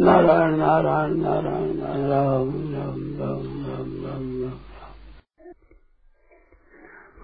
नारायण 0.00 0.54
नारायण 0.56 1.16
नारायण 1.16 1.80
राम 2.10 2.50
राम 2.74 3.00
राम 3.16 3.40
राम 3.64 3.90
राम 4.04 4.22
राम। 4.42 4.60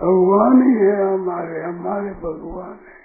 भगवान 0.00 0.60
ही 0.62 0.74
है 0.74 1.14
हमारे 1.14 1.62
हमारे 1.62 2.10
भगवान 2.24 2.76
है। 2.88 2.98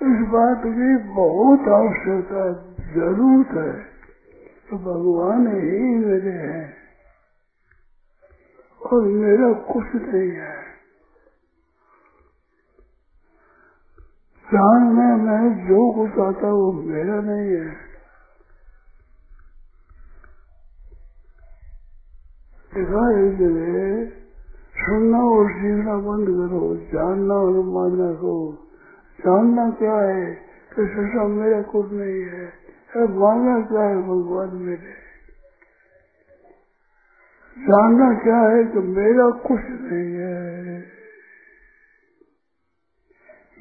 इस 0.00 0.28
बात 0.28 0.62
की 0.66 0.92
बहुत 1.14 1.68
आवश्यकता 1.68 2.46
ज़रूरत 2.94 3.52
है 3.56 3.72
तो 4.70 4.78
भगवान 4.78 5.46
ही 5.46 5.78
मेरे 6.06 6.38
हैं 6.38 6.64
और 8.80 9.02
मेरा 9.02 9.52
कुछ 9.52 9.94
नहीं 9.94 10.30
है। 10.30 10.56
जानने 14.46 15.14
में 15.14 15.24
मैं 15.24 15.68
जो 15.68 15.92
कुछ 15.92 16.18
आता 16.26 16.48
वो 16.48 16.72
मेरा 16.72 17.20
नहीं 17.20 17.56
है। 17.56 17.91
सुनना 24.86 25.18
और 25.18 25.50
सीखना 25.50 25.96
बंद 25.96 26.26
करो 26.26 26.76
जानना 26.76 27.34
और 27.34 27.50
मानना 27.50 28.12
को 28.12 28.52
जानना 29.20 29.70
क्या 29.70 29.96
है? 29.96 30.34
कि 30.76 30.86
ससा 30.86 31.28
मेरा 31.28 31.62
कुछ 31.62 31.92
नहीं 31.92 32.22
है। 32.22 32.46
मानना 32.96 33.60
क्या 33.60 33.82
है 33.82 34.02
भगवान 34.02 34.56
मेरे 34.56 35.02
जानना 37.58 38.14
क्या 38.22 38.38
है 38.38 38.64
कि 38.64 38.78
मेरा 38.78 39.30
कुछ 39.30 39.60
नहीं 39.70 40.14
है। 40.14 40.78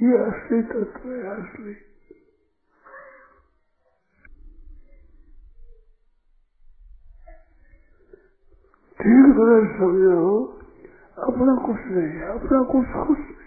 ये 0.04 0.18
असली 0.18 0.62
तत्व 0.62 1.10
है, 1.10 1.24
असली। 1.24 1.91
ठीक 9.02 9.36
तरह 9.36 9.78
समझो 9.78 10.44
अपना 11.18 11.56
कुछ 11.56 11.76
नहीं 11.76 12.08
है 12.08 12.28
अपना 12.28 12.62
कुछ 12.62 13.08
कुछ 13.08 13.18
नहीं। 13.18 13.42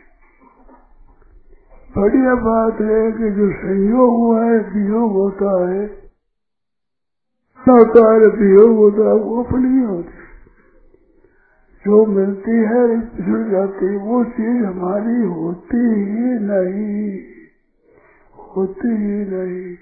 बढ़िया 1.98 2.34
बात 2.34 2.80
है 2.80 3.12
कि 3.12 3.30
जो 3.30 3.50
संयोग 3.52 4.10
हुआ 4.10 4.44
है, 4.44 4.58
वियोग 4.58 5.12
होता 5.12 5.70
है 5.70 6.04
होता 7.68 8.12
है 8.12 8.18
वियोग 8.18 8.76
होता 8.76 9.08
है, 9.08 9.14
वो 9.14 9.42
अपनी 9.42 9.78
ही। 9.78 9.84
होती 9.84 10.24
जो 11.84 12.06
मिलती 12.06 12.50
है 12.50 13.00
पिछड़ 13.00 13.50
जाती 13.50 13.86
है, 13.86 13.96
वो 13.96 14.24
चीज़ 14.24 14.64
हमारी 14.64 15.26
होती 15.26 15.76
ही 15.76 16.34
नहीं, 16.40 17.18
होती 18.54 18.88
ही 18.88 19.30
नहीं। 19.30 19.76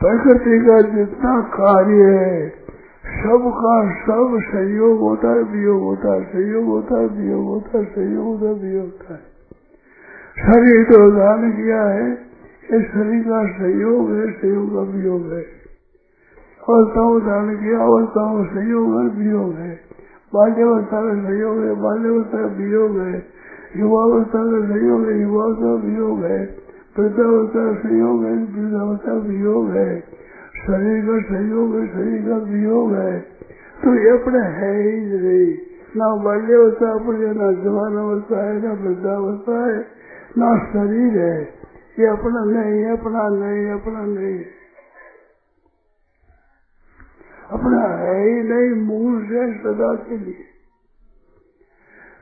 प्रकृति 0.00 0.66
का 0.66 0.80
जितना 0.80 1.40
कार्य 1.40 1.94
है 1.94 2.65
सबका 3.06 3.90
सब 3.90 4.40
संयोग 4.40 5.00
होता 5.00 5.28
है, 5.28 5.42
वियोग 5.42 5.82
होता 5.82 6.14
है, 6.14 6.24
संयोग 6.24 6.64
होता 6.64 7.00
है, 7.00 7.06
वियोग 7.06 7.44
होता 7.44 7.78
है, 7.78 7.84
संयोग 7.84 8.26
होता 8.26 8.46
है, 8.46 8.54
वियोग 8.54 8.84
होता 8.84 9.14
है। 9.14 9.36
शरीर 10.36 10.84
तो 10.84 11.08
उदाहरण 11.08 11.50
किया 11.50 11.82
है 11.82 12.12
ये 12.72 12.82
शरीर 12.82 13.22
का 13.22 13.46
संयोग 13.46 14.10
है, 14.10 14.30
संयोग 14.30 14.74
का 14.74 14.80
वियोग 14.80 15.22
है। 15.32 15.42
अवस्था 16.68 17.00
उदाहरण 17.00 17.56
किया 17.56 17.78
अवस्था 17.78 18.36
का 18.36 18.44
संयोग 18.44 18.88
है 18.88 19.24
वियोग 19.24 19.52
है। 19.52 19.80
बाल्यवस्था 20.34 21.00
का 21.02 21.14
संयोग 21.14 21.58
है, 21.58 21.74
बाल्यवस्था 21.74 22.38
का 22.38 22.46
वियोग 22.46 22.98
है। 22.98 23.26
युवावस्था 23.76 24.38
का 24.38 24.68
संयोग 24.68 25.08
है, 25.08 25.22
युवावस्था 25.22 25.76
का 25.76 25.86
वियोग 25.86 26.24
है। 26.24 26.56
वृद्धावस्था 26.98 27.72
का 27.72 27.88
संयोग 27.88 28.24
है, 28.24 28.32
वृद्धावस्था 28.32 29.12
का 29.12 29.18
वियोग 29.18 29.70
है। 29.70 30.15
शरीर 30.66 31.06
का 31.06 31.34
संयोग 31.34 31.76
है, 31.76 31.86
शरीर 31.86 32.28
का 32.28 32.36
वियोग 32.36 32.94
है। 32.94 33.20
तो 33.84 33.94
ये 33.94 34.10
अपने 34.10 34.38
है 34.38 34.82
ही 34.82 35.00
नहीं। 35.00 35.58
ना 35.96 36.24
बाल्यावस्था 36.24 36.92
अपने, 36.92 37.26
ना 37.26 37.52
जवान 37.52 37.96
अवस्था 37.96 38.44
है, 38.46 38.62
ना 38.62 38.72
वृद्धावस्था 38.72 39.70
है, 39.70 39.86
ना 40.38 40.58
शरीर 40.58 41.18
है। 41.18 41.42
ये 41.98 42.06
अपना 42.06 42.44
नहीं 42.44 42.84
अपना 42.84 43.28
नहीं 43.28 43.70
अपना 43.70 44.06
नहीं। 44.06 44.44
अपना 47.50 47.80
है 47.80 48.28
ही 48.28 48.42
नहीं, 48.42 48.82
मूल 48.82 49.22
से 49.22 49.52
सदा 49.52 49.94
के 49.94 50.16
लिए। 50.16 50.44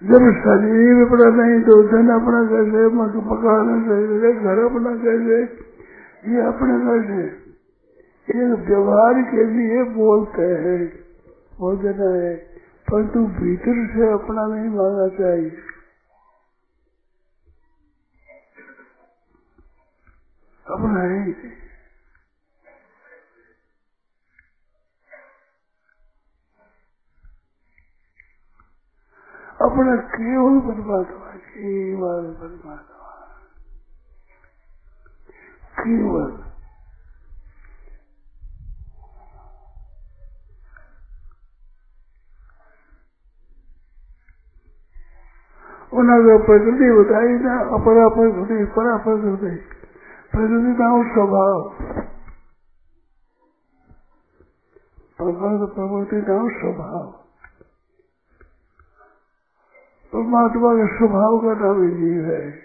जब 0.04 0.32
शरीर 0.32 1.06
अपना 1.06 1.44
नहीं 1.44 1.62
तो 1.62 1.82
धन 1.82 2.08
अपना 2.08 2.44
कैसे 2.44 2.86
मत 2.86 3.24
पकाना 3.24 3.82
कैसे, 3.82 4.32
घर 4.32 4.58
अपना 4.58 4.96
कैसे, 4.96 5.42
ये 6.32 6.40
अपने 6.40 6.78
कैसे 6.80 7.43
ये 8.28 8.44
व्यवहार 8.68 9.22
के 9.30 9.44
लिए 9.44 9.82
बोलते 9.94 10.42
हैं। 10.42 10.80
बोल 11.60 11.76
देना 11.78 12.08
है, 12.14 12.34
परंतु 12.88 13.20
भीतर 13.36 13.80
से 13.94 14.12
अपना 14.12 14.46
नहीं 14.46 14.70
मांगना 14.70 15.08
चाहिए। 15.18 15.50
अपना 20.66 21.02
ही 21.04 21.32
अपना 29.62 29.96
केवल 30.14 30.60
परमात्मा 30.60 31.30
केवल 31.48 32.32
परमात्मा 32.34 33.10
केवल। 35.78 36.53
उन्होंने 45.92 46.38
प्रकृति 46.38 46.92
बताई 46.92 47.28
ना 47.28 47.60
अपरा 47.60 48.08
प्रकृति, 48.08 48.64
परा 48.64 48.96
प्रकृति। 48.96 49.56
प्रकृति 50.32 50.74
का 50.74 51.14
स्वभाव। 51.14 51.74
प्रकृति 55.20 56.22
का 56.22 56.48
स्वभाव। 56.48 57.24
परमात्मा 60.12 60.74
के 60.74 60.96
स्वभाव 60.96 61.38
का 61.38 61.66
नाम 61.66 61.82
ही 61.82 61.90
जीव 61.90 62.24
है। 62.24 62.64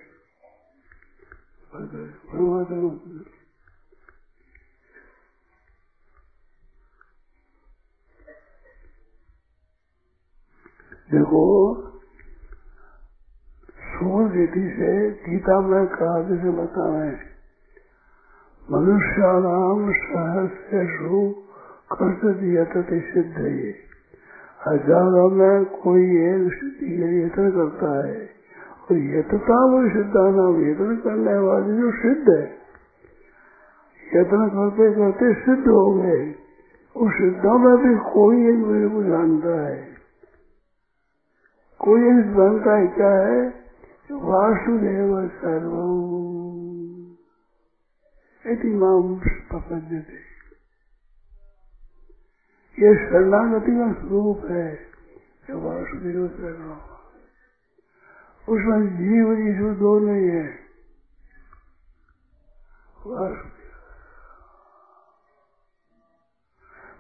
देखो 11.12 11.89
सूर्य 14.00 14.36
रीति 14.36 14.68
से? 14.78 14.92
गीता 15.30 15.60
में 15.62 15.86
कहा, 15.88 16.22
जैसे 16.22 16.50
बताए 16.50 17.12
मनुष्याणाम 18.68 19.92
सहस्रु 19.92 21.22
कर्त 21.94 22.26
यत 22.44 22.74
सिद्ध 23.14 23.38
ये 23.38 23.76
हज़ारों 24.68 25.30
में 25.30 25.66
कोई 25.66 26.04
एक 26.04 26.54
सिद्धि 26.54 26.86
के 26.88 26.96
लिए 26.98 27.26
यत्न 27.26 27.52
करता 27.52 27.92
है। 28.08 28.18
और 28.84 28.98
यतता 28.98 29.58
वो 29.66 29.80
सिद्धा 29.90 30.24
नाम 30.30 30.60
यत्न 30.70 30.96
करने 30.96 31.38
वाले 31.38 31.78
जो 31.78 31.92
सिद्ध 31.92 32.30
है, 32.30 32.44
यत्न 34.16 34.48
करते 34.50 34.92
करते 34.92 35.34
सिद्ध 35.34 35.68
हो 35.68 35.94
गए। 35.94 36.36
उस 36.96 37.14
सिद्धों 37.14 37.58
में 37.60 37.76
भी 37.78 37.96
कोई 38.14 38.38
एक 38.50 38.66
मेरे 38.66 38.90
को 38.90 39.04
जानता 39.04 39.56
है। 39.68 39.88
कोई 41.80 42.02
एक 42.02 42.26
जानता 42.38 42.76
है 42.76 42.88
क्या 42.88 43.12
है? 43.26 43.69
वासुदेव 44.16 45.28
सर्व। 45.28 45.74
इति 48.52 48.68
माम 48.68 49.22
ये 52.80 52.96
शरणागति 52.96 53.72
का 53.72 53.94
स्वरूप 53.94 54.42
है 54.46 54.76
जो 55.48 55.60
वासुदेव 55.60 56.28
सर्व। 56.28 56.72
उसमें 58.54 58.98
जीव 58.98 59.34
ईश्वर 59.34 59.74
दो 59.74 60.00
नहीं 60.00 60.28
है। 60.28 60.50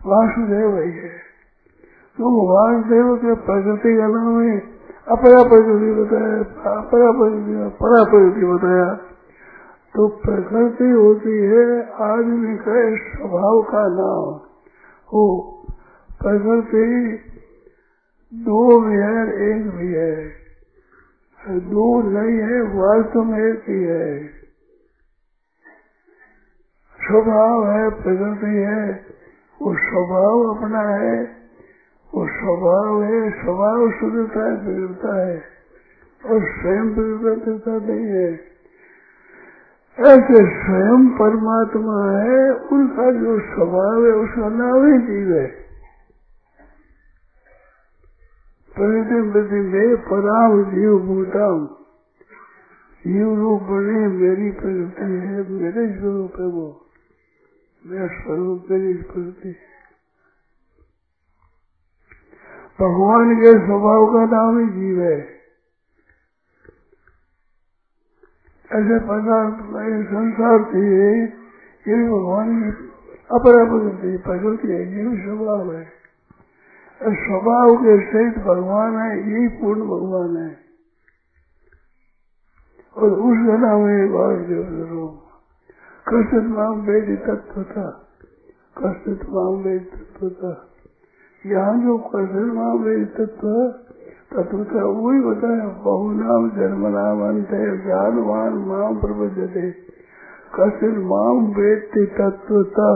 वासुदेव। 0.05 0.81
ही 0.81 0.91
है। 0.91 1.19
तो 2.17 2.47
वासुदेव 2.47 3.15
के 3.15 3.33
प्रकृति 3.35 3.97
का 3.97 4.07
नाम 4.07 4.41
है 4.41 4.78
अपरा 5.09 5.43
प्रकृति 5.43 5.91
बताया 5.93 6.39
अपरा 6.79 7.11
प्रकृति 7.11 7.77
परा 7.77 8.03
प्रकृति 8.03 8.45
बताया। 8.45 8.95
तो 9.95 10.07
प्रकृति 10.07 10.89
होती 10.91 11.37
है 11.37 11.91
आदमी 11.91 12.57
का 12.57 12.97
स्वभाव 12.97 13.61
का 13.61 13.87
नाम। 13.87 14.39
हो, 15.13 15.23
प्रकृति 16.23 17.19
दो 18.33 18.81
भी 18.81 18.95
है 18.95 19.49
एक 19.51 19.71
भी 19.71 19.87
है 19.87 20.39
दो 21.49 22.01
नहीं 22.01 22.37
है, 22.37 22.61
वास्तव 22.61 23.23
में 23.23 23.39
एक 23.39 23.63
ही 23.69 23.83
है। 23.83 24.27
स्वभाव 26.95 27.67
है, 27.67 27.89
प्रकृति 27.89 28.55
है, 28.55 29.05
वो 29.61 29.73
स्वभाव 29.73 30.55
अपना 30.55 30.79
है। 30.79 31.38
वो 32.15 32.27
स्वभाव 32.27 33.03
है, 33.03 33.43
स्वभाव 33.43 33.91
शुद्धता 33.91 34.45
है 34.45 34.65
बिगड़ता 34.65 35.27
है, 35.27 35.43
और 36.25 36.39
स्वयं 36.41 36.89
बिगड़ता 36.89 37.71
नहीं 37.71 38.05
है। 38.05 38.49
ऐसे 39.99 40.37
स्वयं 40.37 41.09
परमात्मा 41.09 42.11
है, 42.11 42.53
उनका 42.53 43.11
जो 43.11 43.39
स्वभाव 43.39 44.05
है, 44.05 44.11
उसका 44.11 44.49
नाम 44.49 44.93
ही 44.93 45.07
जीव 45.07 45.35
है। 45.35 45.69
प्रति 48.77 49.55
में 49.55 49.97
पराम 49.97 50.63
जीव 50.63 50.99
भूताम। 50.99 51.65
जीव 53.07 53.35
रूप 53.35 53.61
बने 53.61 54.07
मेरी 54.07 54.51
प्रकृति 54.51 55.01
है, 55.01 55.51
मेरे 55.51 55.99
स्वरूप 55.99 56.31
है 56.39 56.45
वो। 56.45 56.85
मेरा 57.85 58.07
स्वरूप 58.07 58.65
मेरी 58.71 58.93
प्रकृति। 58.93 59.55
भगवान 62.79 63.35
के 63.35 63.51
स्वभाव 63.51 64.13
का 64.13 64.35
नाम 64.35 64.59
ही 64.59 64.69
जीव 64.69 65.01
है। 65.01 65.39
ऐसे 68.71 68.99
पदार्थ 68.99 69.55
संसार 70.07 70.63
थी 70.63 71.21
ये 71.91 72.09
भगवान 72.09 72.71
की 72.71 72.89
अपरा 73.31 73.65
प्रकृति 73.65 74.17
प्रकृति 74.17 74.67
है 74.67 74.85
भी 74.85 75.17
स्वभाव 75.17 75.73
है। 75.73 75.99
स्वभाव 77.03 77.75
के 77.75 78.11
सहित 78.11 78.45
भगवान 78.45 78.97
है, 78.97 79.31
यही 79.31 79.47
पूर्ण 79.47 79.81
भगवान 79.81 80.37
है। 80.37 80.57
और 82.97 83.11
उस 83.11 83.37
नाम 83.59 83.87
है। 83.87 84.09
वासुदेव 84.09 85.21
कृष्ण 86.07 86.41
नाम 86.41 86.81
वेद 86.81 87.19
तत्व 87.27 87.63
था। 87.63 88.07
कृष्ण 88.77 89.13
नाम 89.13 89.63
वेद 89.63 89.91
तत्व 89.93 90.29
था। 90.29 90.68
यहाँ 91.45 91.77
जो 91.83 91.97
कृष्ण 91.97 92.53
माम 92.53 92.77
वेद 92.77 93.07
तत्व 93.07 93.73
तत्व 94.33 94.63
था 94.63 94.83
वही 94.83 95.19
होता 95.19 95.47
है 95.47 95.83
बहु 95.83 96.11
नाम 96.11 96.49
जन्म 96.49 96.87
नाम 96.87 97.29
अंत 97.29 97.49
है 97.49 97.85
ज्ञानवान 97.85 98.53
माम 98.53 98.97
प्रबुद्धते 98.97 99.89
कृष्ण 100.55 101.03
माम 101.03 101.47
वेद 101.47 101.89
तत्वता, 101.93 102.89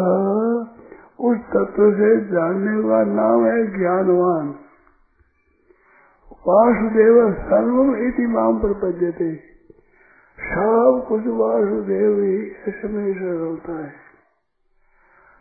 उस 1.20 1.38
तत्व 1.38 1.92
से 1.94 2.26
जानने 2.26 2.90
का 2.90 3.04
नाम 3.04 3.46
है 3.46 3.80
ज्ञानवान। 3.80 4.56
वासुदेव 6.48 7.34
सर्वम 7.34 7.96
इति 7.96 8.28
माम 8.28 8.60
प्रपद्यते। 8.60 9.36
सब 10.40 11.06
कुछ 11.08 11.22
वासुदेव 11.28 12.20
ही 12.20 12.52
ऐसे 12.68 12.88
में 12.88 13.50
होता 13.50 13.80
है। 13.80 13.90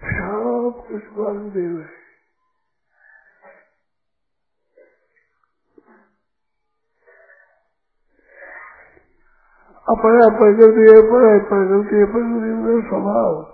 सब 0.02 0.72
कुछ 0.88 1.02
वासुदेव 1.19 1.70
है। 1.70 2.01
अपना 9.88 10.38
प्रकृति 10.38 11.02
पर 11.02 11.38
प्रकृति 11.38 12.05
प्रकृति 12.05 12.88
स्वभाव। 12.88 13.46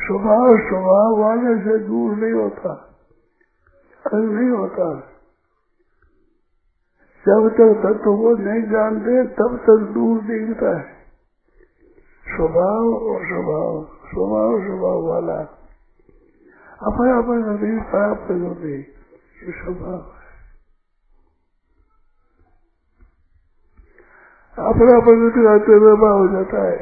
स्वभाव 0.00 0.58
स्वभाव 0.58 1.20
वाले 1.20 1.58
से 1.58 1.78
दूर 1.78 2.16
नहीं 2.16 2.32
होता। 2.32 2.96
अलग 4.12 4.30
नहीं 4.30 4.50
होता। 4.50 4.94
जब 7.28 7.48
तक 7.48 7.80
तत्व 7.82 7.98
को 7.98 8.36
नहीं 8.36 8.62
जानते, 8.62 9.24
तब 9.24 9.56
तक 9.56 9.90
दूर 9.94 10.20
दिखता 10.20 10.78
है। 10.78 10.84
स्वभाव 12.36 12.94
और 12.94 13.18
स्वभाव 13.18 13.84
स्वभाव 13.84 14.60
स्वभाव 14.66 15.02
वाला। 15.02 15.40
अपने 16.82 17.10
अपने 17.10 17.80
प्राप्त 17.80 18.30
होते 18.30 18.82
स्वभाव। 19.50 20.17
अपना 24.58 25.00
प्रकृति 25.00 25.40
का 25.40 25.72
व्यवहार 25.72 26.12
हो 26.12 26.28
जाता 26.28 26.70
है। 26.70 26.76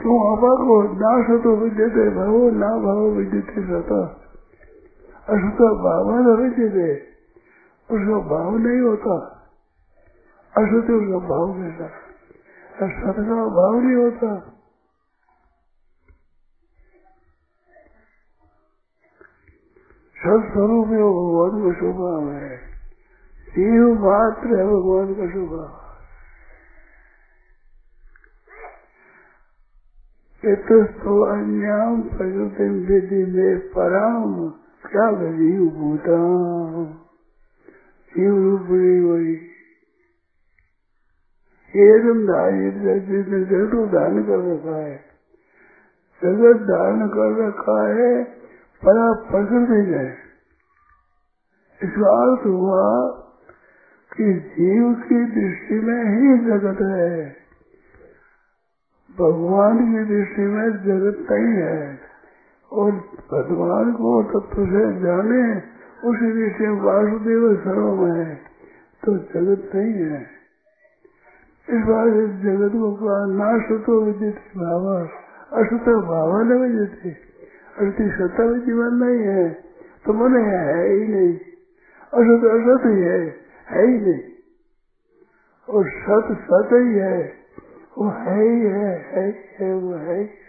क्यों? 0.00 0.38
हवा 0.38 0.54
को 0.54 0.82
ना 0.82 1.22
सतो 1.22 1.56
विद्यते 1.56 2.10
भवो, 2.10 2.50
ना 2.50 2.68
भाव 2.68 3.08
विद्यते 3.08 3.52
सता। 3.52 4.04
असत 5.28 5.62
भाव 5.62 6.10
न 6.10 6.26
उसका 7.90 8.28
भाव 8.28 8.56
नहीं 8.56 8.80
होता। 8.80 9.16
असत 10.56 10.90
उसका 10.90 11.28
भाव 11.28 11.52
कैसा 12.80 13.12
सत 13.12 13.18
का 13.18 13.48
भाव 13.48 13.80
नहीं 13.80 13.96
होता। 13.96 14.36
सत्स्वरूप 20.16 20.86
में 20.86 21.00
भगवान 21.00 21.50
का 21.50 21.78
स्वभाव 21.78 22.30
है। 22.30 22.56
जीव 23.48 23.94
मात्र 23.94 24.58
है 24.58 24.66
भगवान 24.66 25.14
का 25.14 25.30
स्वभाव। 25.32 25.89
तो 30.44 31.22
अन्याम 31.22 32.02
विधि 32.86 33.32
में 33.32 33.58
पराम 33.58 34.50
क्या 34.86 35.12
जीव 35.12 35.68
भूता 35.68 36.16
जीव 38.12 38.36
रूप 38.36 38.60
धारण 43.88 44.22
कर 44.22 44.52
रखा 44.52 44.76
है। 44.76 45.04
जगत 46.22 46.62
धारण 46.62 47.08
कर 47.08 47.48
रखा 47.48 47.88
है 47.88 48.24
परा 48.82 49.12
प्रकृति 49.12 49.92
है 49.92 50.18
इसका 51.80 52.22
अर्थ 52.22 52.46
हुआ 52.46 53.10
कि 54.16 54.34
जीव 54.34 54.94
की 54.94 55.24
दृष्टि 55.24 55.74
में 55.74 56.04
ही 56.04 56.44
जगत 56.44 56.82
है। 56.82 57.36
भगवान 59.20 59.78
की 59.78 60.04
दृष्टि 60.04 60.42
में 60.42 60.70
जगत 60.70 61.32
नहीं 61.32 61.54
है। 61.54 61.98
और 62.72 62.90
भगवान 63.32 63.92
को 63.92 64.22
तत्व 64.22 64.66
से 64.66 65.00
जाने, 65.00 65.62
उसी 66.08 66.32
दृष्टि 66.32 66.66
में 66.66 66.80
वासुदेव 66.80 67.56
सर्वम 67.56 68.12
है। 68.12 68.34
तो 69.04 69.16
जगत 69.16 69.70
नहीं 69.74 69.94
है। 69.94 70.40
इस 71.70 71.84
बार 71.86 72.08
इस 72.08 72.30
जगत 72.30 72.72
को 72.72 72.94
कहा 72.94 73.26
नाश 73.26 73.84
तो 73.86 74.00
विद्युत 74.00 74.34
भाव 74.34 75.08
असत 75.60 75.88
भाव 75.88 76.42
न 76.42 76.52
विद्युत 76.52 77.14
अति 77.78 78.10
सत्ता 78.10 78.44
में 78.44 78.60
जीवन 78.60 78.94
नहीं 78.94 79.18
है। 79.18 79.48
तो 80.06 80.12
मन 80.12 80.36
है, 80.36 80.88
ही 80.88 81.08
नहीं। 81.08 81.34
असत 82.14 82.44
असत 82.44 82.86
ही 82.86 83.00
है 83.00 83.36
है 83.70 83.86
ही 83.86 83.98
नहीं। 83.98 84.20
और 85.70 85.84
सत 85.88 86.38
सत 86.40 86.68
ही 86.72 86.98
है। 86.98 87.39
वो 88.00 88.08
है, 88.08 88.48
ही, 88.48 88.60
है 88.60 88.98
है 88.98 89.26
ही। 89.26 89.64
है 89.64 89.74
वो 89.74 89.94
है 89.94 90.14
ही 90.14 90.20
है 90.20 90.40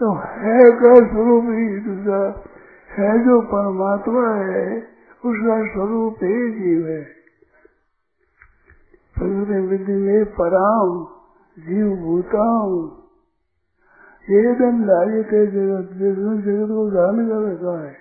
तो 0.00 0.12
है 0.12 0.70
का 0.70 0.94
स्वरूप 0.94 1.44
ही 1.44 1.80
दूसरा, 1.80 2.44
है 2.90 3.18
जो 3.18 3.40
परमात्मा 3.40 4.34
है, 4.34 4.78
उसका 5.24 5.72
स्वरूप 5.72 6.14
ही 6.14 6.52
जीव 6.52 6.88
है। 6.88 7.04
प्रकृति 9.14 9.60
विधि 9.60 9.92
में 9.92 10.24
पराम, 10.24 11.06
जीव 11.58 11.96
भूताम। 11.96 13.00
ये 14.30 14.54
दम 14.54 14.84
लागे 14.84 15.22
थे 15.22 15.46
जगत 15.46 15.92
जगत 15.92 16.68
को 16.68 16.90
धारण 16.90 17.28
कर 17.28 17.52
रखा 17.52 17.84
है। 17.84 17.96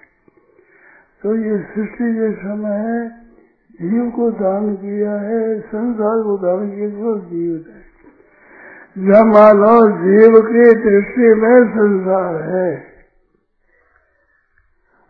तो 1.23 1.35
ये 1.35 1.57
सृष्टि 1.57 2.13
के 2.13 2.33
समय 2.33 3.22
जीव 3.81 4.09
को 4.09 4.31
दान 4.31 4.75
किया 4.75 5.15
है, 5.15 5.59
संसार 5.59 6.23
को 6.23 6.37
दान 6.37 6.75
किया, 6.75 6.89
जो 6.89 7.19
जीव 7.19 7.65
है। 7.69 7.83
जब 8.97 9.33
जीव 10.01 10.41
की 10.41 10.63
दृष्टि 10.63 11.41
में 11.41 11.69
संसार 11.69 12.35
है। 12.35 12.93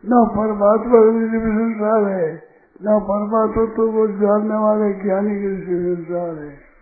न 0.06 0.28
परमात्मा 0.38 1.30
की 1.32 1.40
संसार 1.40 2.04
है। 2.04 2.36
न 2.82 3.00
परमात्मा 3.00 3.66
तो 3.66 3.92
वो 3.92 4.08
जानने 4.08 4.56
वाले 4.56 4.94
ज्ञानी 4.94 5.42
की 5.42 5.48
दृष्टि 5.48 5.72
में 5.72 5.96
संसार 5.96 6.36
है। 6.36 6.74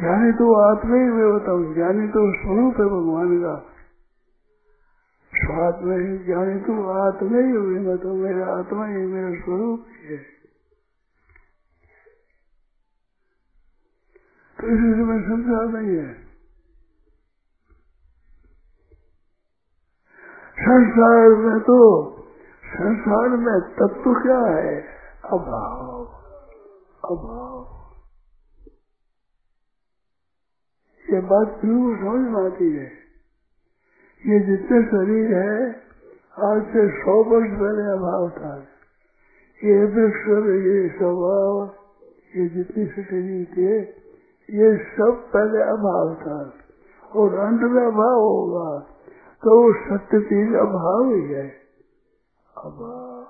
ज्ञानी 0.00 0.32
तो 0.32 0.54
आत्मा 0.54 0.96
ही 0.96 1.02
मैं 1.02 1.34
बताऊँ 1.34 1.74
ज्ञानी 1.74 2.08
तो 2.08 2.42
स्वरूप 2.42 2.74
है 2.80 2.86
भगवान 2.86 3.40
का। 3.40 3.77
स्वाद 5.38 5.82
में 5.82 5.98
ही 5.98 6.18
ज्ञानी 6.18 6.60
तो 6.60 6.88
आत्मा 6.88 7.38
ही 7.38 7.50
हुई 7.50 7.78
मैं 7.78 7.98
तो 7.98 8.14
मेरा 8.14 8.46
आत्मा 8.46 8.86
ही 8.86 8.96
मेरा 8.96 9.44
स्वरूप 9.44 9.86
ही 9.88 10.08
है। 10.08 10.16
तो 14.58 14.66
इसी 14.66 14.92
से 14.92 15.04
मैं 15.04 15.22
संसार 15.22 15.82
नहीं 15.82 15.96
है। 15.96 16.14
संसार 20.58 21.28
में 21.28 21.60
तो 21.60 22.10
संसार 22.64 23.28
में 23.28 23.60
तत्व 23.60 24.14
क्या 24.22 24.56
है? 24.56 24.80
अभाव। 25.24 26.04
अभाव। 27.04 27.78
ये 31.14 31.20
बात 31.20 31.48
बिल्कुल 31.48 31.96
समझ 31.96 32.32
में 32.32 32.52
आती 32.52 32.76
है। 32.76 33.07
ये 34.26 34.40
जितने 34.40 34.82
शरीर 34.82 35.34
है, 35.34 35.70
आज 36.44 36.62
से 36.62 36.88
सौ 36.88 37.24
वर्ष 37.24 37.50
पहले 37.50 37.92
अभाव 37.92 38.30
था 38.30 38.64
ये 39.64 39.84
वृक्ष 39.84 40.28
ये 40.66 40.88
स्वभाव, 40.88 41.74
ये 42.36 42.48
जितनी 42.48 42.86
शरीर 42.86 43.46
थे 43.46 43.80
ये 44.50 44.76
सब 44.76 45.30
पहले 45.36 45.62
अभाव 45.62 46.14
था 46.14 46.54
और 47.20 47.38
अंत 47.38 47.60
में 47.60 47.86
अभाव 47.86 48.20
होगा। 48.20 48.78
तो 49.44 49.62
वो 49.62 49.72
सत्य 49.72 50.20
चीज़ 50.20 50.56
अभाव 50.56 51.14
ही 51.14 51.32
है। 51.32 51.48
अभाव 52.56 53.26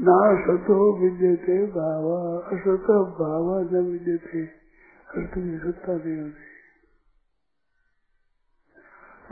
ना 0.00 0.46
सतो 0.46 0.98
विद्यते 0.98 1.66
भावा, 1.66 2.38
असत 2.38 2.90
भावा 3.20 3.60
न 3.60 3.84
विद्यते। 3.92 4.57
अर्थ 5.08 5.34
की 5.34 5.58
सत्ता 5.58 5.92
होती 5.92 6.30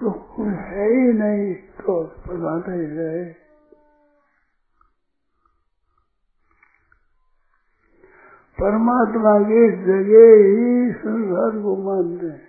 तो 0.01 0.11
कोई 0.11 0.47
है 0.47 0.87
ही 0.87 1.13
नहीं 1.13 1.55
तो 1.55 2.05
प्रधान 2.05 2.81
ही 2.81 2.97
रहे। 2.97 3.33
परमात्मा 8.59 9.41
की 9.41 9.87
जगह 9.87 10.47
ही 10.47 10.93
संसार 10.93 11.63
को 11.63 11.77
मानते 11.77 12.27
हैं। 12.27 12.49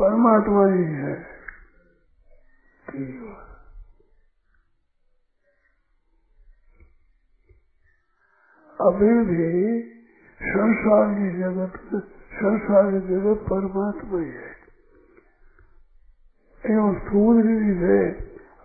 परमात्मा 0.00 0.66
ही 0.72 0.84
है। 0.94 1.14
अभी 8.78 9.12
भी 9.24 9.48
संसार 10.40 11.10
की 11.14 11.30
जगत 11.38 11.74
संसार 12.34 12.90
की 12.90 13.00
जगत 13.08 13.42
परमात्मा 13.50 14.20
ही 14.20 14.30
है। 14.30 14.54
एवं 16.64 16.94
स्थूल 16.98 17.42
जी 17.42 17.74
है 17.76 18.00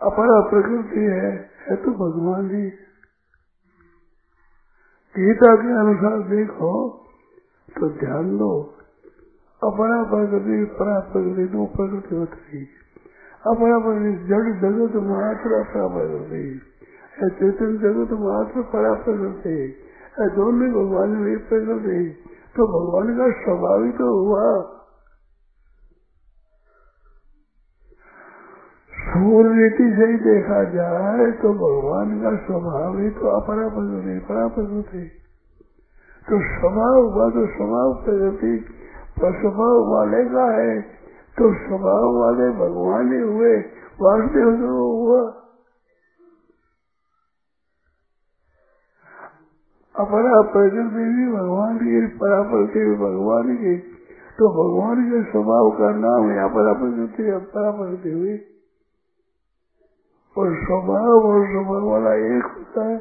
अपरा 0.01 0.39
प्रकृति 0.49 1.03
है 1.11 1.33
है 1.61 1.75
तो 1.75 1.91
भगवान 1.99 2.49
ही। 2.55 2.69
गीता 5.15 5.51
के 5.55 5.75
अनुसार 5.79 6.17
देखो 6.29 6.71
तो 7.69 7.89
ध्यान 7.99 8.37
दो 8.37 8.49
अपना 9.61 9.97
प्रकृति 10.05 10.57
परा 10.75 10.99
प्रकृति 11.07 11.43
दो 11.49 11.65
प्रकृति 11.73 12.15
होती 12.15 12.63
अपना 13.43 13.77
प्रकृति 13.79 14.11
जड़ 14.27 14.47
जगत 14.59 14.97
मात्र 15.05 15.59
अपरा 15.59 15.87
प्रकृति 15.93 16.43
चेतन 17.35 17.77
जगत 17.79 18.11
मात्र 18.21 18.63
परा 18.73 18.93
प्रकृति 19.03 19.57
दोनों 20.33 20.69
भगवान 20.73 21.15
में 21.19 21.37
प्रकृति 21.47 21.99
तो 22.55 22.67
भगवान 22.69 23.15
का 23.17 23.29
स्वभाव 23.37 23.83
ही 23.83 23.91
तो 23.93 24.11
हुआ 24.17 24.45
रीति 29.55 29.85
से 29.95 30.05
ही 30.05 30.17
देखा 30.21 30.63
जाए 30.71 31.31
तो 31.39 31.51
भगवान 31.57 32.15
का 32.21 32.37
स्वभाव 32.43 32.97
ही 32.99 33.09
तो 33.17 33.33
अपरा 33.33 33.67
प्रकृति 33.71 34.19
परा 34.27 34.47
प्रकृति 34.53 35.03
तो 36.27 36.39
स्वभाव 36.47 37.03
हुआ 37.07 37.29
तो 37.31 37.45
स्वभाव 37.49 37.93
प्रगति 38.05 38.55
स्वभाव 39.17 39.93
वाले 39.93 40.25
का 40.25 40.61
है 40.61 40.81
तो 41.37 41.53
स्वभाव 41.53 42.15
वाले 42.15 42.49
भगवान 42.49 43.13
ही 43.13 43.19
हुए, 43.19 43.57
वासुदेव 44.01 44.55
तो 44.55 44.91
हुआ। 44.91 45.21
अपरा 49.95 50.41
प्रकृति 50.41 50.95
भी 50.95 51.33
भगवान 51.33 51.77
की 51.77 52.07
पराप्रकृति 52.17 52.79
भी 52.79 52.95
भगवान 52.95 53.55
की 53.55 53.77
तो 54.39 54.49
भगवान 54.49 55.03
के 55.09 55.31
स्वभाव 55.31 55.69
का 55.69 55.89
नाम 55.89 56.29
है 56.29 56.43
अपरा 56.49 56.73
प्रकृति 56.73 57.31
अपरा 57.31 57.71
प्रकृति 57.71 58.11
हुई 58.11 58.37
और 60.37 60.55
स्वभाव 60.55 61.27
और 61.31 61.45
स्वभाव 61.45 61.89
वाला 61.89 62.13
एक 62.13 62.43
होता 62.43 62.89
है। 62.89 62.97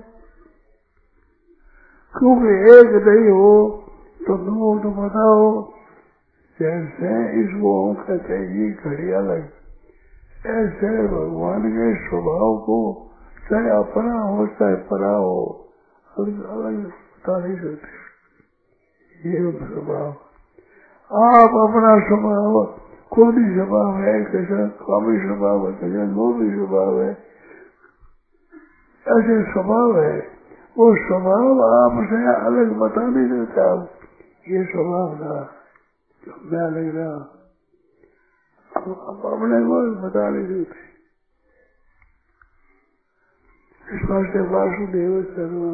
क्योंकि 2.15 2.75
एक 2.75 3.07
नहीं 3.07 3.31
हो 3.31 3.83
तो 4.27 4.37
दो 4.37 4.79
तो 4.79 4.91
बताओ। 4.91 5.74
जैसे 6.61 7.41
इस 7.41 7.51
कहते 7.55 8.19
का 8.19 8.29
चाहिए 8.29 8.71
घड़ी 8.71 9.11
अलग 9.11 9.49
ऐसे 10.47 11.09
भगवान 11.09 11.71
के 11.71 12.09
स्वभाव 12.09 12.59
को 12.59 13.11
चाहे 13.51 13.71
अपना 13.71 14.23
हो, 14.23 14.47
चाहे 14.47 14.75
परा 14.75 15.11
हो, 15.11 15.69
अलग 16.19 16.49
अलग 16.49 16.87
बता 16.87 17.39
नहीं 17.39 17.57
ये 19.27 19.53
स्वभाव। 19.53 20.09
आप 21.23 21.69
अपना 21.69 22.07
स्वभाव, 22.07 22.65
खुद 23.13 23.35
स्वभाव 23.35 24.03
है, 24.03 24.25
कैसा 24.25 24.67
कामी 24.67 25.19
स्वभाव 25.19 25.67
है, 25.67 25.73
कैसा 25.73 26.05
लोभी 26.05 26.51
स्वभाव 26.51 27.03
है। 27.03 27.11
ऐसे 29.09 29.53
स्वभाव 29.53 30.01
है। 30.01 30.19
वो 30.79 30.97
स्वभाव 30.97 31.63
आपसे 31.63 32.47
अलग 32.47 32.79
बता 32.79 33.07
नहीं 33.07 33.41
देता। 33.41 33.89
ये 34.49 34.65
स्वभाव 34.65 35.17
था। 35.17 35.64
मैं 36.27 36.67
लग 36.71 36.97
रहा 36.97 37.15
आप 38.73 39.25
अपने 39.27 39.59
को 39.65 39.79
बता 40.03 40.29
नहीं 40.29 40.47
देते 40.49 40.83
इस 43.87 44.05
वास्ते 44.11 44.41
वासुदेव 44.51 45.17
सर्व 45.31 45.65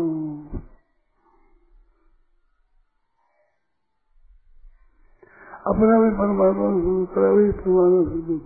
अपना 5.66 5.98
भी 6.00 6.10
परमात्मा 6.18 6.70
दूसरा 6.80 7.30
भी 7.34 7.50
परमात्मा 7.58 8.38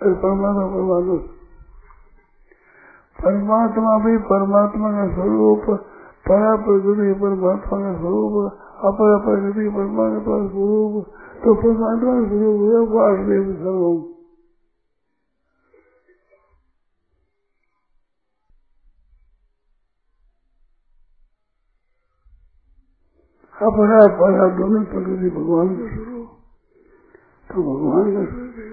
अरे 0.00 0.14
परमात्मा 0.22 0.66
परमात्मा 0.68 1.18
परमात्मा 3.18 3.96
भी 3.98 4.16
परमात्मा 4.26 4.90
का 4.92 5.06
स्वरूप 5.14 5.70
परा 6.24 6.52
प्रकृति 6.62 7.12
परमात्मा 7.20 7.78
का 7.80 7.92
स्वरूप 7.98 8.34
अपरा 8.88 9.16
प्रकृति 9.24 9.64
परमात्मा 9.76 10.36
स्वरूप 10.48 10.94
तो 11.42 11.54
परमात्मा 11.62 12.14
स्वरूप 12.28 12.60
है 12.68 12.80
वासुदेव 12.92 13.46
सर्वम 13.56 13.98
अपरा 23.56 24.00
परा 24.18 24.48
दोनों 24.56 24.84
प्रकृति, 24.84 25.28
भगवान 25.36 25.68
का 25.76 25.86
स्वरूप 25.94 26.28
तो 27.50 27.62
भगवान 27.68 28.06
का 28.14 28.24
स्वरूप। 28.26 28.67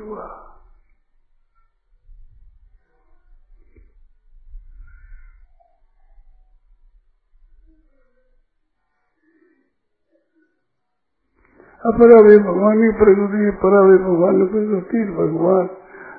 अपरा 11.85 12.21
भी 12.25 12.37
भगवान 12.43 12.79
की 12.81 12.91
प्रकृति 12.99 13.49
परा 13.61 13.81
भी 13.87 13.97
भगवान 14.03 14.37
की 14.37 14.45
प्रकृति 14.51 15.01
भगवान 15.17 15.67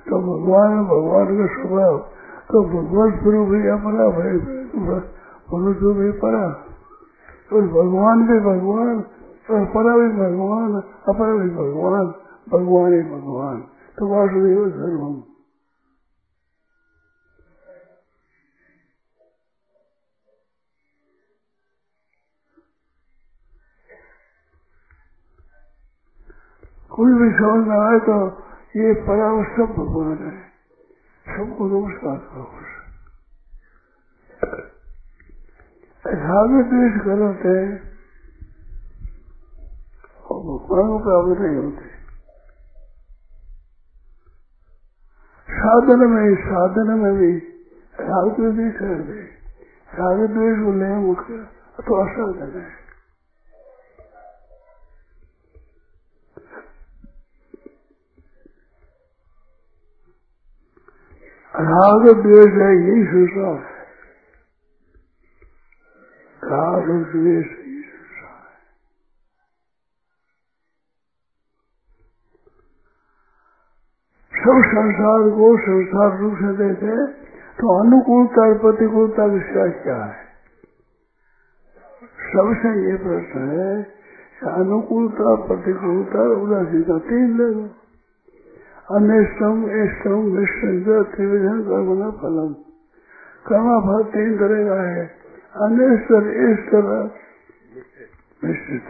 तो 0.07 0.19
भगवान 0.25 0.77
भगवान 0.91 1.31
का 1.39 1.47
स्वभाव 1.55 1.97
तो 2.51 2.63
भगवान 2.73 3.15
स्वरूप 3.17 3.55
ही 3.55 3.69
अपरा 3.75 4.09
भाई 4.17 4.37
मनुष्य 5.53 5.95
भी 5.99 6.11
परा 6.21 6.45
तो 7.51 7.63
भगवान 7.73 8.27
भी 8.29 8.39
भगवान 8.45 8.93
और 9.49 9.65
परा 9.73 9.97
भी 9.97 10.09
भगवान 10.19 10.77
अपरा 11.09 11.33
भी 11.37 11.49
भगवान 11.57 12.13
भगवान 12.49 12.93
ही 12.93 13.03
भगवान 13.11 13.59
तो 13.99 14.09
वासुदेव 14.09 14.69
सर्वम 14.71 15.15
कोई 26.97 27.15
भी 27.15 27.27
समझ 27.31 27.67
में 27.69 27.79
आए 27.79 27.99
तो 27.99 28.15
ये 28.77 28.93
पराव 29.07 29.43
सब 29.45 29.73
भगवान 29.73 30.13
है। 30.19 30.31
सबको 31.27 31.67
नमस्कार 31.67 32.17
करो। 32.29 32.45
राग 36.05 36.55
द्वेष 36.71 36.97
करते 37.05 37.53
और 40.25 40.41
भगवान 40.47 40.97
प्राप्त 40.99 41.41
नहीं 41.41 41.57
होते। 41.57 41.91
साधन 45.49 46.07
में 46.11 46.35
साधन 46.37 46.95
में 46.99 47.13
भी 47.15 47.31
राग 48.01 48.33
द्वेष 48.41 48.75
कर 48.79 48.99
दे 49.03 49.21
राग 49.95 50.27
द्वेष 50.31 50.65
को 50.65 50.73
ले 50.73 50.95
मुख्य 50.97 51.39
तो 51.79 52.03
असाधन 52.05 52.59
है 52.61 52.86
राग 61.57 62.03
द्वेष 62.23 62.57
है 62.57 62.71
यही 62.79 63.05
संसार 63.07 63.55
है 63.59 63.85
राग 66.43 66.89
द्वेष 66.89 67.47
यही 67.53 67.83
संसार 67.83 68.43
है 68.43 68.65
सब 74.33 74.61
संसार 74.67 75.31
को 75.31 75.49
संसार 75.61 76.19
रूप 76.19 76.35
से 76.35 76.53
देखे 76.59 76.99
तो 77.59 77.79
अनुकूलता 77.79 78.47
और 78.47 78.59
प्रतिकूलता 78.59 79.25
विषय 79.25 79.71
क्या 79.83 79.99
है 80.05 80.25
सबसे 82.27 82.75
ये 82.83 82.97
प्रश्न 82.99 83.49
है 83.49 83.73
अनुकूलता 84.53 85.35
प्रतिकूलता 85.47 86.29
उदासीनता 86.37 86.99
तीन 87.09 87.37
ले 87.37 87.51
अनिष्टम 88.91 89.63
इष्टम 89.71 90.19
मिश्र 90.35 91.15
त्रिविधन 91.15 91.63
कर्म 91.63 92.11
फलम। 92.11 92.53
कर्म 93.47 93.81
फल 93.81 94.11
तीन 94.11 94.39
तरह 94.39 94.69
का 94.69 94.83
है। 94.83 95.07
अनिष्ट 95.57 96.13
इष्ट 96.51 96.75
मिश्रित। 98.45 98.85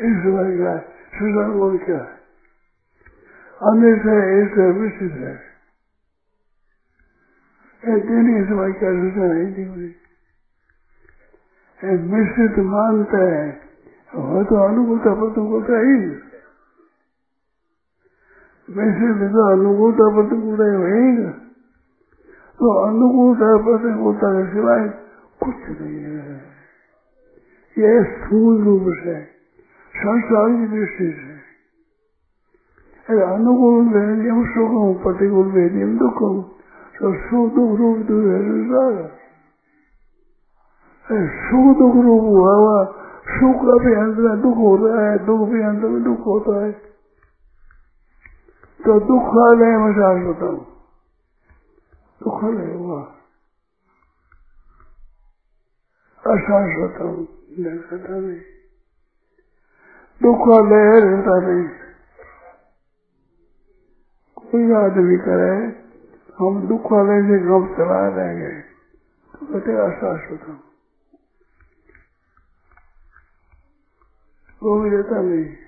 इस 0.00 0.32
भाई 0.34 0.58
का 0.58 0.70
है। 0.70 0.80
सुधर 1.14 1.58
गुण 1.58 1.76
क्या 1.78 1.96
है? 1.96 2.16
अनिष्ट 3.62 4.06
है 4.06 4.44
इष्ट 4.44 4.58
है 4.58 4.72
मिश्रित 4.72 5.12
है। 5.12 5.36
तीन 8.00 8.42
इस 8.42 8.48
भाई 8.48 8.72
क्या 8.72 8.90
सुधर 8.90 9.34
नहीं 9.34 9.54
दी 9.54 9.64
मिश्रित 11.84 12.58
मानते 12.58 13.16
हैं। 13.16 13.60
वो 14.14 14.44
तो 14.44 14.56
अनुकूलता, 14.56 15.14
प्रतिकूलता 15.14 15.78
ही। 15.78 16.25
मिश्रित 18.68 19.20
तो 19.32 19.42
अनुकूलता 19.48 20.06
प्रतिकूल 20.14 20.60
वही 20.76 21.10
तो 22.58 22.70
अनुकूलता 22.78 23.48
प्रतिकूलता 23.64 24.30
के 24.32 24.44
सिवाय 24.52 24.82
कुछ 25.40 25.58
नहीं 25.72 25.98
है। 26.04 26.36
ये 27.76 27.90
स्थूल 28.04 28.54
रूप 28.64 28.86
से 28.96 29.14
संसार 29.94 30.48
की 30.50 30.66
दृष्टि 30.68 31.08
से। 31.12 31.34
अनुकूल 33.24 33.84
वेदियम 33.88 34.40
सुखम, 34.46 34.88
प्रतिकूल 35.02 35.46
वेदियम 35.52 35.92
दुखम 35.98 36.34
तो 36.96 37.12
सुख 37.20 37.46
दुख 37.54 37.70
रूप 37.78 37.98
तो 38.08 38.14
है 38.22 38.38
संसार 38.42 38.92
सुख 41.06 41.66
दुख 41.78 41.94
रूप 42.04 42.24
हुआ 42.24 42.54
हुआ, 42.54 42.78
सुख 43.30 43.56
का 43.62 43.76
भी 43.84 43.92
अंत 43.94 44.16
में 44.18 44.40
दुख 44.42 44.56
होता 44.58 44.90
है, 45.00 45.12
दुख 45.26 45.48
भी 45.48 45.60
अंत 45.62 45.82
में 45.84 46.02
दुख 46.04 46.26
होता 46.26 46.54
है। 46.64 46.70
तो 48.86 49.00
दुख 49.00 49.58
लय 49.58 49.76
में 49.76 49.92
शाश्वत 49.92 50.42
हूँ। 50.42 50.66
दुख 52.22 52.44
लय 52.44 52.74
हुआ 52.74 53.02
अशाश्वत 56.26 57.00
हूँ। 57.00 57.28
रहता 57.58 58.18
नहीं। 58.18 58.40
दुख 60.22 60.48
लय 60.48 61.00
रहता 61.00 61.40
नहीं। 61.40 61.68
कोई 64.38 64.72
आदमी 64.72 65.16
करे, 65.16 65.82
हम 66.38 66.68
दुख 66.68 66.92
वाले 66.92 67.22
से 67.22 67.38
गम 67.38 67.66
चला 67.74 68.08
रहेंगे 68.08 68.60
तो 69.34 69.46
कहते 69.46 69.72
अशाश्वत 69.72 70.48
हूँ। 70.48 70.62
वो 74.62 74.80
भी 74.80 74.90
रहता 74.90 75.20
नहीं। 75.22 75.65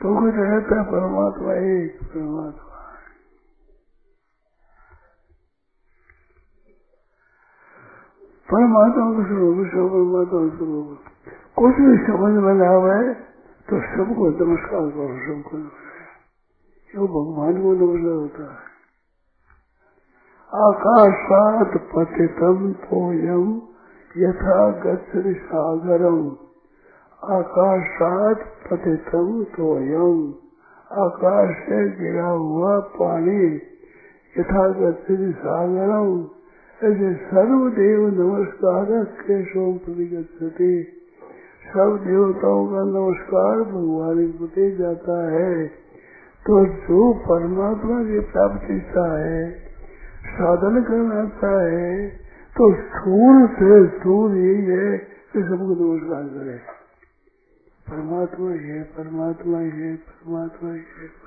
तो 0.00 0.10
कुछ 0.20 0.34
रहता 0.34 0.76
है, 0.76 0.84
परमात्मा 0.90 1.54
एक, 1.70 1.96
परमात्मा 2.04 2.68
परमात्मा 8.48 9.04
को 9.16 9.24
स्वरूप 9.24 9.58
सब 9.66 9.90
परमात्मा 9.90 10.40
स्वरूप 10.56 10.88
कुछ 11.56 11.74
भी 11.80 11.96
समझ 12.06 12.32
में 12.44 12.54
ना 12.54 12.70
आवे 12.70 12.98
तो 13.68 13.80
सबको 13.86 14.30
नमस्कार 14.40 14.90
करो, 14.90 15.12
सबको 15.26 15.58
जो 16.90 17.06
भगवान 17.14 17.62
को 17.62 17.72
नमस्कार 17.76 18.14
होता 18.14 18.44
है। 18.44 18.68
आकाशात 20.52 21.76
पतितम 21.90 22.72
तोयम 22.84 23.44
यथा 24.16 24.60
गच्छति 24.80 25.34
सागरम 25.42 26.18
आकाशात 27.22 28.44
पतितम 28.66 29.32
तोयम 29.54 30.20
आकाश 30.90 31.50
से 31.64 31.80
गिरा 31.96 32.28
हुआ 32.28 32.78
पानी 32.94 33.42
यथा 34.36 34.62
गच्छति 34.78 35.32
सागरम। 35.38 36.08
ऐसे 36.80 37.12
सर्वदेव 37.24 38.06
नमस्कार 38.14 38.86
केशव 39.20 39.68
प्रतिगछति 39.84 40.72
सब 41.66 42.00
देवताओं 42.06 42.64
का 42.66 42.86
नमस्कार 42.88 43.62
भगवान 43.68 44.16
के 44.20 44.38
प्रति 44.38 44.70
जाता 44.78 45.20
है 45.32 45.52
तो 46.46 46.64
जो 46.80 47.12
परमात्मा 47.22 48.02
की 48.04 48.20
प्राप्ति 48.32 48.80
है, 48.96 49.44
साधन 50.32 50.82
करना 50.82 51.24
चाहे 51.36 51.94
तो 52.56 52.72
स्थूल 52.74 53.46
से 53.56 53.86
स्थूल 53.88 54.36
यही 54.38 54.64
है 54.72 54.96
कि 54.98 55.42
सबको 55.42 55.74
नमस्कार 55.80 56.28
करे। 56.34 56.58
परमात्मा 57.90 58.50
ही 58.50 58.68
है, 58.68 58.82
परमात्मा 58.82 59.58
ही 59.58 59.70
है 59.70 59.96
परमात्मा 59.96 60.72
ही। 60.72 60.78
है 60.78 61.20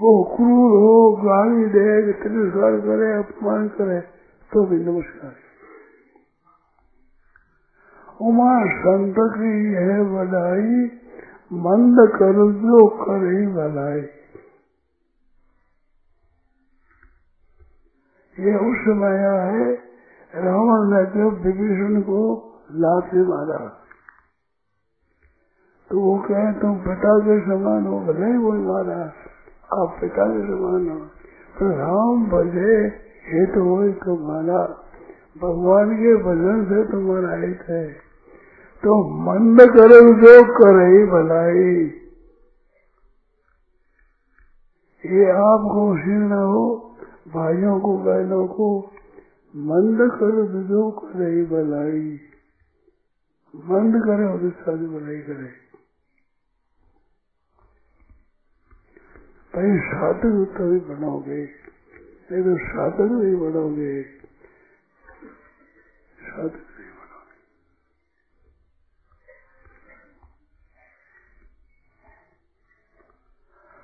वो 0.00 0.24
क्रूर 0.24 0.70
हो, 0.70 1.16
गाली 1.16 1.64
दे, 1.64 2.12
तिरस्कार 2.12 2.80
करे, 2.80 3.18
अपमान 3.18 3.68
करे 3.68 4.00
तो 4.52 4.66
भी 4.66 4.76
नमस्कार। 4.76 5.34
उमा 8.22 8.64
संत 8.66 9.14
की 9.18 9.72
है 9.72 10.04
बधाई, 10.04 10.86
मंद 11.52 12.10
कर 12.10 12.52
जो 12.52 12.86
कर 12.88 13.26
ही 13.26 13.46
भलाई। 13.46 14.00
ये 18.40 18.56
उस 18.56 18.76
समय 18.84 19.18
है 19.18 19.74
रावण 20.34 20.90
ने 20.90 21.06
जब 21.06 21.42
विभीषण 21.42 22.00
को 22.02 22.53
लात 22.74 23.14
मारा 23.14 23.80
तो 25.90 26.00
वो 26.00 26.18
कहे, 26.18 26.52
तुम 26.52 26.74
पिता 26.76 27.18
के 27.18 27.40
समान 27.40 27.86
हो, 27.86 28.00
भले 28.00 28.26
ही 28.26 28.36
वही 28.36 28.60
मारा 28.60 29.12
आप 29.82 29.98
पिता 30.00 30.26
के 30.26 30.40
समान 30.40 30.90
हो। 30.90 31.06
तो 31.58 31.68
राम 31.68 32.26
भजे 32.26 32.86
हित 33.26 33.50
हो 33.50 33.92
तो 33.92 34.32
मारा 34.32 34.80
भगवान 35.42 35.96
के 35.96 36.16
भजन 36.16 36.64
से 36.64 36.92
तुम्हारा 36.92 37.46
हित 37.46 37.60
है। 37.68 37.92
तो 38.82 39.08
मंद 39.22 39.60
करो, 39.60 40.14
जो 40.14 40.44
करे 40.44 41.06
भलाई। 41.06 41.86
ये 45.06 45.30
आपको 45.30 45.94
न 45.94 46.32
हो, 46.32 46.96
भाइयों 47.34 47.80
को, 47.80 47.98
बहनों 47.98 48.46
को, 48.46 48.90
मंद 49.56 50.10
कर, 50.10 50.62
जो 50.62 50.90
करे 50.90 51.44
भलाई। 51.44 52.18
मंद 53.54 54.04
करे, 54.04 54.24
और 54.24 54.50
शादी 54.50 54.86
भलाई 54.86 55.20
करे। 55.20 55.64
भाई 59.54 59.78
साधक 59.78 60.54
तभी 60.58 60.94
बनोगे। 60.94 61.44
नहीं 62.32 62.42
तो 62.44 62.58
साधक 62.58 63.00
नहीं 63.00 63.36
बनोगे। 63.36 64.02
साधक 66.20 66.54
नहीं 66.54 66.90
बनोगे। 66.90 67.34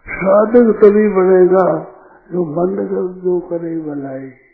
साधक 0.09 0.79
तभी 0.81 1.09
बनेगा 1.09 1.97
जो 2.33 2.45
मंद 2.45 2.79
कर, 2.79 3.21
जो 3.21 3.41
करे 3.41 3.81
भलाई 3.81 4.50